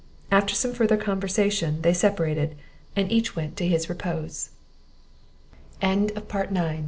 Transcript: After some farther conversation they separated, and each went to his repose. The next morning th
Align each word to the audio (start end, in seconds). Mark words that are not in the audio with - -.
After 0.31 0.55
some 0.55 0.73
farther 0.73 0.97
conversation 0.97 1.83
they 1.83 1.93
separated, 1.93 2.55
and 2.95 3.11
each 3.11 3.35
went 3.35 3.55
to 3.57 3.67
his 3.67 3.87
repose. 3.87 4.49
The 5.79 5.95
next 5.95 6.33
morning 6.33 6.77
th 6.79 6.79